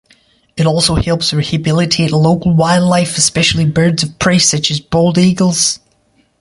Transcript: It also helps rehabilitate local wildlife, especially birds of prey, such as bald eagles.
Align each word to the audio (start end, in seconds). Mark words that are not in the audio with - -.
It 0.57 0.65
also 0.65 0.95
helps 0.95 1.31
rehabilitate 1.31 2.11
local 2.11 2.55
wildlife, 2.55 3.19
especially 3.19 3.67
birds 3.67 4.01
of 4.01 4.17
prey, 4.17 4.39
such 4.39 4.71
as 4.71 4.79
bald 4.79 5.19
eagles. 5.19 5.79